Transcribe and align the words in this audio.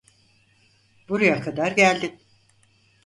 Buraya 1.09 1.41
kadar 1.41 1.71
geldin. 1.71 2.19